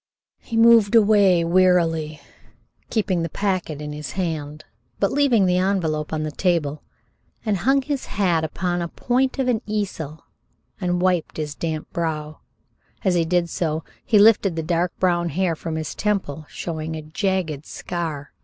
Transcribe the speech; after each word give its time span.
He 0.39 0.57
moved 0.57 0.95
wearily 0.95 1.43
away, 2.15 2.21
keeping 2.89 3.21
the 3.21 3.29
packet 3.29 3.83
in 3.83 3.93
his 3.93 4.13
hand, 4.13 4.65
but 4.99 5.11
leaving 5.11 5.45
the 5.45 5.59
envelope 5.59 6.11
on 6.11 6.23
the 6.23 6.31
table, 6.31 6.81
and 7.45 7.55
hung 7.57 7.83
his 7.83 8.07
hat 8.07 8.43
upon 8.43 8.81
a 8.81 8.87
point 8.87 9.37
of 9.37 9.47
an 9.47 9.61
easel 9.67 10.25
and 10.79 11.03
wiped 11.03 11.37
his 11.37 11.53
damp 11.53 11.87
brow. 11.93 12.39
As 13.03 13.13
he 13.13 13.25
did 13.25 13.47
so, 13.47 13.83
he 14.03 14.17
lifted 14.17 14.55
the 14.55 14.63
dark 14.63 14.91
brown 14.97 15.29
hair 15.29 15.55
from 15.55 15.75
his 15.75 15.93
temple, 15.93 16.47
showing 16.49 16.95
a 16.95 17.03
jagged 17.03 17.67
scar. 17.67 18.31